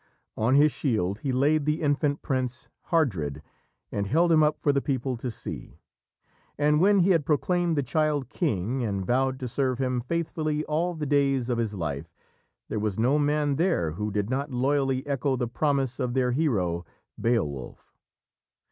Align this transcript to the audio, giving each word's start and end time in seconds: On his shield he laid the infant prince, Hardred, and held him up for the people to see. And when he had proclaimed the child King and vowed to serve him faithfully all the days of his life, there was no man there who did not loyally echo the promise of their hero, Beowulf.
On 0.35 0.55
his 0.55 0.71
shield 0.71 1.19
he 1.19 1.31
laid 1.31 1.65
the 1.65 1.83
infant 1.83 2.23
prince, 2.23 2.69
Hardred, 2.87 3.43
and 3.91 4.07
held 4.07 4.31
him 4.31 4.41
up 4.41 4.59
for 4.59 4.73
the 4.73 4.81
people 4.81 5.15
to 5.17 5.29
see. 5.29 5.77
And 6.57 6.79
when 6.81 7.01
he 7.01 7.11
had 7.11 7.23
proclaimed 7.23 7.77
the 7.77 7.83
child 7.83 8.27
King 8.27 8.83
and 8.83 9.05
vowed 9.05 9.39
to 9.41 9.47
serve 9.47 9.77
him 9.77 10.01
faithfully 10.01 10.65
all 10.65 10.95
the 10.95 11.05
days 11.05 11.49
of 11.49 11.59
his 11.59 11.75
life, 11.75 12.11
there 12.67 12.79
was 12.79 12.97
no 12.97 13.19
man 13.19 13.57
there 13.57 13.91
who 13.91 14.09
did 14.09 14.27
not 14.27 14.49
loyally 14.49 15.05
echo 15.05 15.35
the 15.35 15.47
promise 15.47 15.99
of 15.99 16.15
their 16.15 16.31
hero, 16.31 16.83
Beowulf. 17.21 17.93